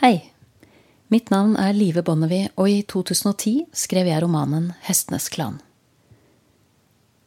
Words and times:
Hei. 0.00 0.32
Mitt 1.12 1.28
navn 1.28 1.58
er 1.60 1.74
Live 1.76 2.00
Bonnevie, 2.00 2.46
og 2.56 2.70
i 2.72 2.78
2010 2.88 3.66
skrev 3.76 4.08
jeg 4.08 4.22
romanen 4.24 4.70
Hestenes 4.86 5.26
klan. 5.28 5.58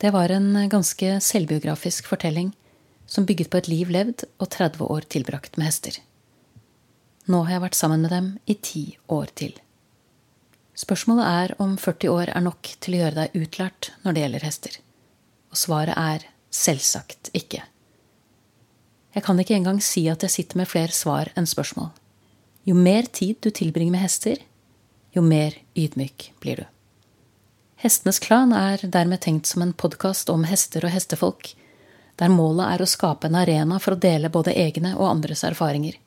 Det 0.02 0.10
var 0.16 0.34
en 0.34 0.58
ganske 0.72 1.20
selvbiografisk 1.22 2.10
fortelling 2.10 2.50
som 3.06 3.30
bygget 3.30 3.52
på 3.54 3.62
et 3.62 3.70
liv 3.70 3.94
levd 3.94 4.26
og 4.42 4.50
30 4.58 4.90
år 4.90 5.06
tilbrakt 5.06 5.62
med 5.62 5.70
hester. 5.70 6.02
Nå 7.30 7.46
har 7.46 7.60
jeg 7.60 7.66
vært 7.68 7.78
sammen 7.78 8.08
med 8.08 8.16
dem 8.18 8.34
i 8.50 8.58
ti 8.58 8.86
år 9.06 9.30
til. 9.38 9.54
Spørsmålet 10.74 11.30
er 11.30 11.58
om 11.62 11.78
40 11.78 12.10
år 12.10 12.34
er 12.34 12.48
nok 12.50 12.74
til 12.82 12.98
å 12.98 13.04
gjøre 13.04 13.20
deg 13.22 13.42
utlært 13.44 13.94
når 14.02 14.18
det 14.18 14.26
gjelder 14.26 14.50
hester. 14.50 14.84
Og 15.54 15.62
svaret 15.62 15.94
er 15.94 16.26
selvsagt 16.50 17.36
ikke. 17.38 17.68
Jeg 19.14 19.30
kan 19.30 19.38
ikke 19.38 19.62
engang 19.62 19.78
si 19.78 20.10
at 20.10 20.26
jeg 20.26 20.42
sitter 20.42 20.66
med 20.66 20.74
flere 20.74 21.04
svar 21.06 21.30
enn 21.38 21.46
spørsmål. 21.46 21.94
Jo 22.64 22.76
mer 22.76 23.04
tid 23.04 23.36
du 23.40 23.50
tilbringer 23.52 23.92
med 23.92 24.02
hester, 24.02 24.38
jo 25.12 25.22
mer 25.22 25.58
ydmyk 25.76 26.30
blir 26.40 26.56
du. 26.56 26.66
Hestenes 27.84 28.20
Klan 28.24 28.54
er 28.56 28.80
dermed 28.88 29.20
tenkt 29.22 29.50
som 29.50 29.62
en 29.62 29.74
podkast 29.76 30.30
om 30.32 30.46
hester 30.48 30.86
og 30.88 30.94
hestefolk, 30.94 31.50
der 32.16 32.32
målet 32.32 32.70
er 32.70 32.84
å 32.84 32.88
skape 32.88 33.28
en 33.28 33.36
arena 33.36 33.80
for 33.84 33.96
å 33.98 34.00
dele 34.00 34.32
både 34.32 34.54
egne 34.56 34.94
og 34.96 35.10
andres 35.10 35.44
erfaringer, 35.44 35.98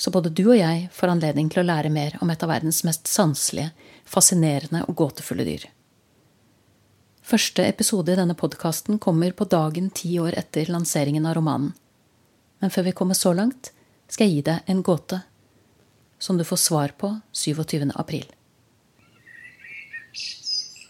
så 0.00 0.10
både 0.10 0.32
du 0.32 0.46
og 0.46 0.56
jeg 0.56 0.88
får 0.96 1.12
anledning 1.12 1.50
til 1.52 1.60
å 1.60 1.66
lære 1.68 1.92
mer 1.92 2.16
om 2.24 2.32
et 2.32 2.42
av 2.42 2.48
verdens 2.54 2.80
mest 2.88 3.10
sanselige, 3.10 3.74
fascinerende 4.08 4.86
og 4.88 4.96
gåtefulle 5.02 5.44
dyr. 5.44 5.68
Første 7.24 7.68
episode 7.68 8.12
i 8.12 8.18
denne 8.18 8.36
podkasten 8.36 8.96
kommer 8.98 9.36
på 9.36 9.44
dagen 9.52 9.92
ti 9.92 10.16
år 10.20 10.32
etter 10.40 10.72
lanseringen 10.72 11.28
av 11.28 11.36
romanen. 11.36 11.70
Men 12.60 12.72
før 12.72 12.88
vi 12.88 12.96
kommer 12.96 13.20
så 13.20 13.36
langt, 13.36 13.74
skal 14.08 14.28
jeg 14.28 14.38
gi 14.38 14.42
deg 14.48 14.72
en 14.72 14.82
gåte 14.84 15.20
som 16.24 16.38
du 16.40 16.44
får 16.48 16.56
svar 16.56 16.96
på 16.96 17.10
27. 17.36 17.90
april. 18.00 18.24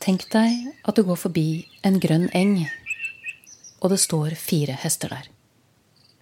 Tenk 0.04 0.28
deg 0.30 0.68
at 0.84 0.94
du 0.94 1.02
går 1.08 1.18
forbi 1.18 1.48
en 1.82 1.98
grønn 1.98 2.28
eng, 2.36 2.58
og 3.82 3.90
det 3.90 3.98
står 4.04 4.36
fire 4.38 4.76
hester 4.78 5.10
der. 5.10 5.30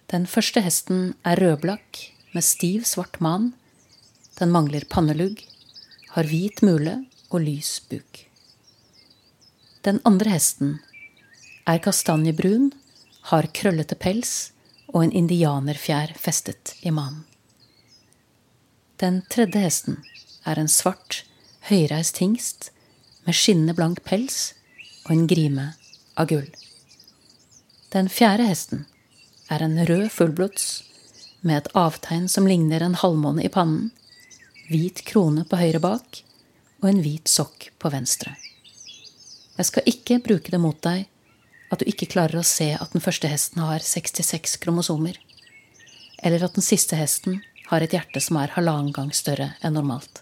Den 0.09 0.25
første 0.29 0.63
hesten 0.65 1.11
er 1.27 1.37
rødblakk 1.41 1.99
med 2.33 2.45
stiv, 2.45 2.87
svart 2.89 3.19
man. 3.21 3.51
Den 4.39 4.53
mangler 4.55 4.87
pannelugg, 4.89 5.43
har 6.15 6.29
hvit 6.29 6.63
mule 6.65 7.03
og 7.29 7.43
lys 7.45 7.75
buk. 7.89 8.23
Den 9.85 9.99
andre 10.07 10.33
hesten 10.33 10.79
er 11.69 11.81
kastanjebrun, 11.83 12.71
har 13.29 13.51
krøllete 13.55 13.99
pels 13.99 14.33
og 14.89 15.03
en 15.03 15.15
indianerfjær 15.23 16.15
festet 16.19 16.75
i 16.81 16.93
manen. 16.93 17.23
Den 19.01 19.23
tredje 19.29 19.57
hesten 19.63 19.95
er 20.45 20.59
en 20.59 20.69
svart, 20.69 21.23
høyreist 21.65 22.19
hingst 22.21 22.69
med 23.25 23.33
skinnende 23.37 23.73
blank 23.77 24.03
pels 24.05 24.53
og 25.05 25.15
en 25.15 25.27
grime 25.27 25.71
av 26.19 26.29
gull. 26.29 26.49
Den 27.93 28.09
fjerde 28.09 28.45
hesten 28.45 28.85
er 29.49 29.63
en 29.65 29.79
rød 29.87 30.09
fullblods 30.13 30.67
med 31.41 31.57
et 31.57 31.71
avtegn 31.77 32.27
som 32.29 32.47
ligner 32.47 32.85
en 32.85 32.99
halvmåne 33.01 33.43
i 33.43 33.51
pannen, 33.51 33.89
hvit 34.69 35.03
krone 35.09 35.43
på 35.49 35.59
høyre 35.59 35.81
bak 35.83 36.21
og 36.83 36.89
en 36.89 37.01
hvit 37.03 37.31
sokk 37.31 37.71
på 37.81 37.91
venstre. 37.93 38.35
Jeg 39.57 39.69
skal 39.69 39.89
ikke 39.89 40.21
bruke 40.23 40.53
det 40.53 40.61
mot 40.61 40.77
deg 40.85 41.07
at 41.73 41.81
du 41.81 41.89
ikke 41.89 42.11
klarer 42.13 42.41
å 42.41 42.45
se 42.45 42.69
at 42.77 42.93
den 42.93 43.01
første 43.01 43.29
hesten 43.29 43.63
har 43.65 43.81
66 43.81 44.59
kromosomer, 44.61 45.17
eller 46.21 46.45
at 46.45 46.53
den 46.57 46.65
siste 46.65 46.97
hesten 46.97 47.41
har 47.73 47.81
et 47.81 47.93
hjerte 47.95 48.21
som 48.21 48.37
er 48.37 48.53
halvannen 48.53 48.93
gang 48.93 49.09
større 49.15 49.53
enn 49.65 49.73
normalt. 49.73 50.21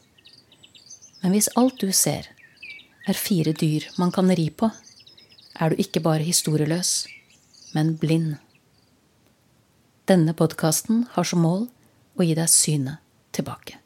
Men 1.22 1.36
hvis 1.36 1.52
alt 1.60 1.82
du 1.84 1.92
ser, 1.92 2.30
er 3.10 3.18
fire 3.18 3.52
dyr 3.52 3.90
man 4.00 4.14
kan 4.16 4.32
ri 4.32 4.48
på, 4.50 4.70
er 5.60 5.72
du 5.72 5.81
ikke 5.84 6.02
bare 6.06 6.24
historieløs, 6.24 7.06
men 7.75 7.96
blind. 8.00 8.38
Denne 10.08 10.34
podkasten 10.38 11.06
har 11.14 11.28
som 11.28 11.44
mål 11.44 11.68
å 12.18 12.25
gi 12.25 12.38
deg 12.38 12.50
synet 12.52 13.03
tilbake. 13.36 13.78